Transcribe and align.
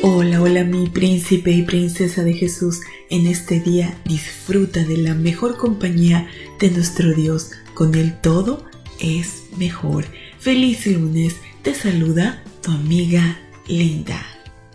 Hola, 0.00 0.40
hola 0.40 0.62
mi 0.62 0.88
príncipe 0.88 1.50
y 1.50 1.62
princesa 1.62 2.22
de 2.22 2.32
Jesús. 2.32 2.82
En 3.10 3.26
este 3.26 3.58
día 3.58 3.98
disfruta 4.04 4.84
de 4.84 4.96
la 4.96 5.12
mejor 5.14 5.56
compañía 5.56 6.28
de 6.60 6.70
nuestro 6.70 7.12
Dios. 7.14 7.50
Con 7.74 7.96
Él 7.96 8.14
todo 8.20 8.64
es 9.00 9.42
mejor. 9.56 10.04
Feliz 10.38 10.86
lunes. 10.86 11.34
Te 11.62 11.74
saluda 11.74 12.44
tu 12.62 12.70
amiga 12.70 13.40
Linda. 13.66 14.24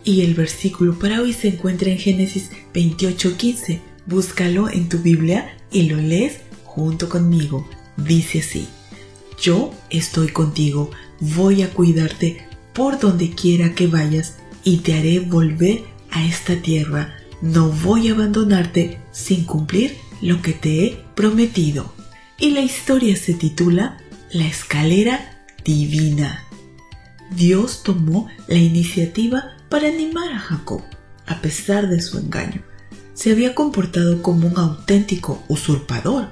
Y 0.04 0.20
el 0.20 0.34
versículo 0.34 0.98
para 0.98 1.22
hoy 1.22 1.32
se 1.32 1.48
encuentra 1.48 1.90
en 1.90 1.96
Génesis 1.96 2.50
28:15. 2.74 3.80
Búscalo 4.04 4.68
en 4.68 4.90
tu 4.90 4.98
Biblia 4.98 5.56
y 5.72 5.84
lo 5.84 5.96
lees 5.96 6.40
junto 6.64 7.08
conmigo. 7.08 7.66
Dice 7.96 8.40
así. 8.40 8.68
Yo 9.40 9.72
estoy 9.88 10.28
contigo. 10.28 10.90
Voy 11.18 11.62
a 11.62 11.70
cuidarte 11.70 12.46
por 12.74 12.98
donde 12.98 13.30
quiera 13.30 13.74
que 13.74 13.86
vayas 13.86 14.36
y 14.64 14.78
te 14.78 14.94
haré 14.94 15.20
volver 15.20 15.82
a 16.10 16.24
esta 16.24 16.56
tierra. 16.56 17.14
No 17.40 17.68
voy 17.68 18.08
a 18.08 18.12
abandonarte 18.12 18.98
sin 19.12 19.44
cumplir 19.44 19.96
lo 20.20 20.40
que 20.42 20.52
te 20.52 20.84
he 20.84 21.04
prometido. 21.14 21.92
Y 22.38 22.50
la 22.50 22.60
historia 22.60 23.16
se 23.16 23.34
titula 23.34 23.98
La 24.32 24.46
escalera 24.46 25.38
divina. 25.64 26.44
Dios 27.30 27.82
tomó 27.82 28.28
la 28.48 28.58
iniciativa 28.58 29.56
para 29.68 29.88
animar 29.88 30.32
a 30.32 30.38
Jacob, 30.38 30.82
a 31.26 31.40
pesar 31.40 31.88
de 31.88 32.00
su 32.00 32.18
engaño. 32.18 32.62
Se 33.12 33.30
había 33.30 33.54
comportado 33.54 34.22
como 34.22 34.48
un 34.48 34.58
auténtico 34.58 35.42
usurpador. 35.48 36.28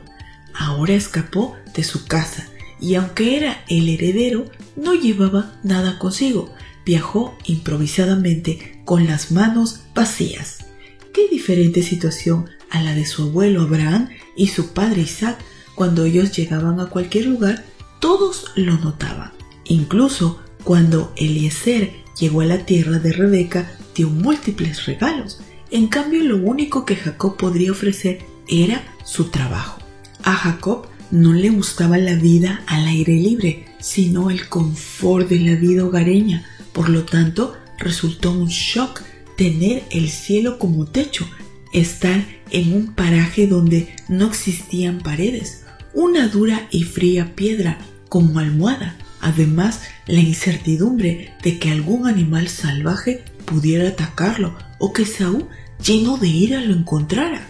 Ahora 0.55 0.94
escapó 0.94 1.56
de 1.74 1.84
su 1.84 2.06
casa 2.06 2.48
y 2.80 2.96
aunque 2.96 3.36
era 3.36 3.64
el 3.69 3.89
heredero, 3.89 4.46
no 4.77 4.94
llevaba 4.94 5.52
nada 5.62 5.98
consigo, 5.98 6.52
viajó 6.84 7.36
improvisadamente 7.44 8.80
con 8.84 9.06
las 9.06 9.30
manos 9.30 9.80
vacías. 9.94 10.66
Qué 11.12 11.28
diferente 11.28 11.83
situación 11.83 12.48
a 12.70 12.83
la 12.83 12.94
de 12.94 13.06
su 13.06 13.24
abuelo 13.24 13.62
Abraham 13.62 14.08
y 14.36 14.48
su 14.48 14.72
padre 14.72 15.02
Isaac. 15.02 15.39
Cuando 15.74 16.05
ellos 16.05 16.36
llegaban 16.36 16.80
a 16.80 16.86
cualquier 16.86 17.27
lugar, 17.27 17.64
todos 18.00 18.47
lo 18.56 18.78
notaban. 18.78 19.33
Incluso 19.64 20.41
cuando 20.64 21.12
Eliezer 21.16 21.92
llegó 22.19 22.41
a 22.41 22.47
la 22.47 22.64
tierra 22.64 22.98
de 22.98 23.12
Rebeca, 23.12 23.72
dio 23.94 24.08
múltiples 24.08 24.86
regalos. 24.86 25.41
En 25.70 25.89
cambio, 25.89 26.22
lo 26.22 26.36
único 26.36 26.84
que 26.84 26.96
Jacob 26.96 27.36
podría 27.36 27.72
ofrecer 27.72 28.20
era 28.48 28.84
su 29.05 29.24
trabajo. 29.30 29.80
A 30.22 30.34
Jacob 30.34 30.86
no 31.11 31.33
le 31.33 31.50
gustaba 31.50 31.98
la 31.98 32.14
vida 32.14 32.62
al 32.67 32.86
aire 32.86 33.14
libre, 33.14 33.67
sino 33.80 34.30
el 34.30 34.48
confort 34.48 35.28
de 35.28 35.41
la 35.41 35.55
vida 35.56 35.84
hogareña. 35.84 36.46
Por 36.72 36.88
lo 36.88 37.04
tanto, 37.04 37.56
resultó 37.78 38.32
un 38.32 38.48
shock 38.48 39.02
tener 39.36 39.82
el 39.90 40.08
cielo 40.08 40.58
como 40.58 40.86
techo, 40.86 41.28
estar 41.72 42.24
en 42.50 42.74
un 42.74 42.94
paraje 42.94 43.46
donde 43.46 43.94
no 44.08 44.26
existían 44.26 45.00
paredes, 45.00 45.64
una 45.94 46.28
dura 46.28 46.68
y 46.70 46.84
fría 46.84 47.34
piedra 47.34 47.78
como 48.08 48.38
almohada, 48.38 48.96
además 49.20 49.82
la 50.06 50.20
incertidumbre 50.20 51.32
de 51.42 51.58
que 51.58 51.70
algún 51.70 52.06
animal 52.06 52.48
salvaje 52.48 53.24
pudiera 53.44 53.88
atacarlo 53.88 54.56
o 54.78 54.92
que 54.92 55.06
Saúl, 55.06 55.46
lleno 55.84 56.16
de 56.18 56.28
ira, 56.28 56.61
lo 56.61 56.74
encontrara. 56.74 57.46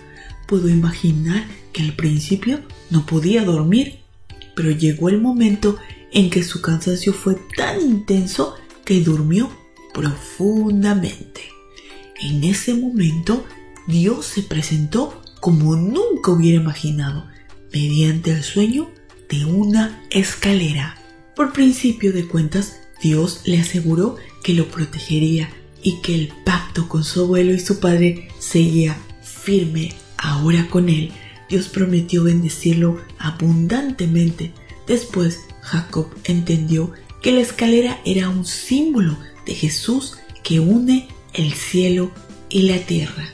Puedo 0.46 0.68
imaginar 0.68 1.44
que 1.72 1.82
al 1.82 1.94
principio 1.94 2.60
no 2.90 3.06
podía 3.06 3.44
dormir, 3.44 4.00
pero 4.54 4.70
llegó 4.70 5.08
el 5.08 5.20
momento 5.20 5.78
en 6.12 6.30
que 6.30 6.42
su 6.42 6.60
cansancio 6.60 7.12
fue 7.12 7.36
tan 7.56 7.80
intenso 7.80 8.54
durmió 9.00 9.50
profundamente. 9.92 11.42
En 12.20 12.44
ese 12.44 12.74
momento, 12.74 13.44
Dios 13.86 14.26
se 14.26 14.42
presentó 14.42 15.22
como 15.40 15.74
nunca 15.74 16.30
hubiera 16.30 16.60
imaginado, 16.60 17.26
mediante 17.72 18.30
el 18.30 18.44
sueño 18.44 18.90
de 19.28 19.44
una 19.44 20.04
escalera. 20.10 20.96
Por 21.34 21.52
principio 21.52 22.12
de 22.12 22.28
cuentas, 22.28 22.76
Dios 23.02 23.40
le 23.44 23.58
aseguró 23.58 24.16
que 24.44 24.52
lo 24.52 24.68
protegería 24.68 25.50
y 25.82 26.00
que 26.00 26.14
el 26.14 26.32
pacto 26.44 26.88
con 26.88 27.02
su 27.02 27.22
abuelo 27.22 27.52
y 27.52 27.58
su 27.58 27.80
padre 27.80 28.28
seguía 28.38 28.96
firme 29.20 29.94
ahora 30.16 30.68
con 30.68 30.88
él. 30.88 31.10
Dios 31.48 31.68
prometió 31.68 32.24
bendecirlo 32.24 33.00
abundantemente. 33.18 34.52
Después, 34.86 35.40
Jacob 35.60 36.08
entendió 36.24 36.92
que 37.22 37.32
la 37.32 37.40
escalera 37.40 38.00
era 38.04 38.28
un 38.28 38.44
símbolo 38.44 39.16
de 39.46 39.54
Jesús 39.54 40.14
que 40.42 40.60
une 40.60 41.08
el 41.34 41.52
cielo 41.52 42.10
y 42.48 42.62
la 42.62 42.78
tierra. 42.78 43.28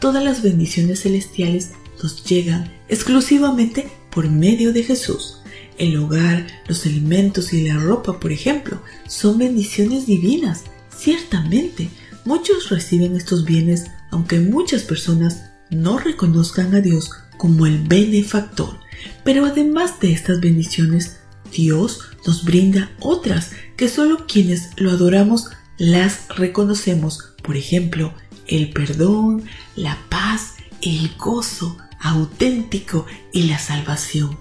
Todas 0.00 0.22
las 0.22 0.42
bendiciones 0.42 1.02
celestiales 1.02 1.72
nos 2.02 2.24
llegan 2.24 2.72
exclusivamente 2.88 3.88
por 4.10 4.30
medio 4.30 4.72
de 4.72 4.84
Jesús. 4.84 5.38
El 5.76 5.96
hogar, 5.96 6.46
los 6.66 6.86
alimentos 6.86 7.52
y 7.52 7.66
la 7.66 7.76
ropa, 7.76 8.18
por 8.18 8.32
ejemplo, 8.32 8.80
son 9.06 9.38
bendiciones 9.38 10.06
divinas. 10.06 10.64
Ciertamente, 10.96 11.90
muchos 12.24 12.68
reciben 12.70 13.16
estos 13.16 13.44
bienes 13.44 13.86
aunque 14.10 14.40
muchas 14.40 14.82
personas 14.82 15.50
no 15.70 15.98
reconozcan 15.98 16.74
a 16.74 16.80
Dios 16.80 17.10
como 17.36 17.66
el 17.66 17.80
benefactor. 17.86 18.78
Pero 19.24 19.44
además 19.44 20.00
de 20.00 20.12
estas 20.12 20.40
bendiciones, 20.40 21.17
Dios 21.52 22.00
nos 22.26 22.44
brinda 22.44 22.90
otras 23.00 23.52
que 23.76 23.88
solo 23.88 24.26
quienes 24.26 24.70
lo 24.76 24.90
adoramos 24.90 25.48
las 25.78 26.28
reconocemos. 26.36 27.34
Por 27.42 27.56
ejemplo, 27.56 28.12
el 28.46 28.70
perdón, 28.70 29.44
la 29.76 29.98
paz, 30.08 30.54
el 30.82 31.10
gozo 31.16 31.76
auténtico 32.00 33.06
y 33.32 33.44
la 33.44 33.58
salvación. 33.58 34.38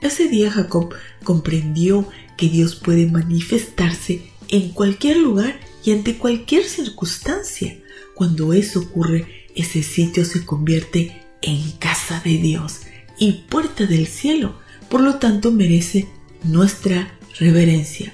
Ese 0.00 0.28
día 0.28 0.50
Jacob 0.50 0.94
comprendió 1.24 2.08
que 2.36 2.48
Dios 2.48 2.76
puede 2.76 3.10
manifestarse 3.10 4.30
en 4.48 4.70
cualquier 4.70 5.16
lugar 5.16 5.58
y 5.84 5.92
ante 5.92 6.16
cualquier 6.18 6.64
circunstancia. 6.64 7.78
Cuando 8.14 8.52
eso 8.52 8.80
ocurre, 8.80 9.46
ese 9.54 9.82
sitio 9.82 10.24
se 10.24 10.44
convierte 10.44 11.22
en 11.42 11.70
casa 11.72 12.20
de 12.24 12.38
Dios 12.38 12.80
y 13.18 13.32
puerta 13.48 13.86
del 13.86 14.06
cielo. 14.06 14.58
Por 14.88 15.00
lo 15.00 15.16
tanto, 15.16 15.50
merece 15.50 16.08
nuestra 16.44 17.12
reverencia. 17.38 18.12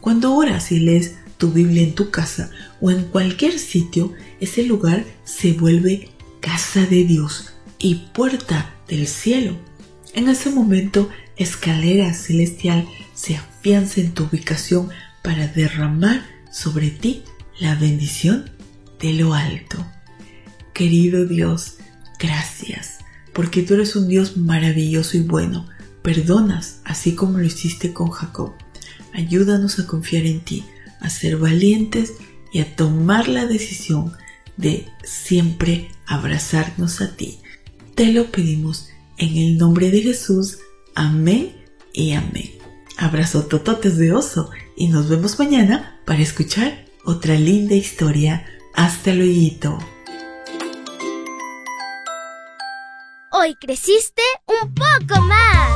Cuando 0.00 0.34
oras 0.34 0.72
y 0.72 0.80
lees 0.80 1.16
tu 1.38 1.52
Biblia 1.52 1.82
en 1.82 1.94
tu 1.94 2.10
casa 2.10 2.50
o 2.80 2.90
en 2.90 3.04
cualquier 3.04 3.58
sitio, 3.58 4.12
ese 4.40 4.62
lugar 4.62 5.04
se 5.24 5.52
vuelve 5.52 6.10
casa 6.40 6.86
de 6.86 7.04
Dios 7.04 7.52
y 7.78 8.06
puerta 8.14 8.74
del 8.88 9.06
cielo. 9.06 9.56
En 10.14 10.28
ese 10.28 10.50
momento, 10.50 11.10
escalera 11.36 12.14
celestial 12.14 12.86
se 13.14 13.36
afianza 13.36 14.00
en 14.00 14.12
tu 14.12 14.24
ubicación 14.24 14.88
para 15.22 15.48
derramar 15.48 16.24
sobre 16.50 16.90
ti 16.90 17.22
la 17.58 17.74
bendición 17.74 18.50
de 19.00 19.12
lo 19.12 19.34
alto. 19.34 19.84
Querido 20.72 21.26
Dios, 21.26 21.78
gracias, 22.18 22.98
porque 23.32 23.62
tú 23.62 23.74
eres 23.74 23.96
un 23.96 24.08
Dios 24.08 24.36
maravilloso 24.36 25.16
y 25.16 25.20
bueno 25.20 25.66
perdonas, 26.06 26.82
así 26.84 27.16
como 27.16 27.38
lo 27.38 27.44
hiciste 27.44 27.92
con 27.92 28.10
Jacob. 28.10 28.52
Ayúdanos 29.12 29.80
a 29.80 29.88
confiar 29.88 30.24
en 30.24 30.40
ti, 30.40 30.64
a 31.00 31.10
ser 31.10 31.36
valientes 31.36 32.12
y 32.52 32.60
a 32.60 32.76
tomar 32.76 33.26
la 33.26 33.44
decisión 33.44 34.12
de 34.56 34.86
siempre 35.02 35.90
abrazarnos 36.06 37.00
a 37.00 37.16
ti. 37.16 37.40
Te 37.96 38.12
lo 38.12 38.30
pedimos 38.30 38.88
en 39.18 39.36
el 39.36 39.58
nombre 39.58 39.90
de 39.90 40.00
Jesús. 40.00 40.58
Amén 40.94 41.56
y 41.92 42.12
amén. 42.12 42.52
Abrazo 42.96 43.46
tototes 43.46 43.98
de 43.98 44.12
oso 44.12 44.50
y 44.76 44.86
nos 44.86 45.08
vemos 45.08 45.40
mañana 45.40 46.00
para 46.06 46.22
escuchar 46.22 46.84
otra 47.04 47.34
linda 47.34 47.74
historia. 47.74 48.46
Hasta 48.74 49.12
luego. 49.12 49.80
Hoy 53.32 53.56
creciste 53.56 54.22
un 54.62 54.72
poco 54.72 55.20
más. 55.22 55.75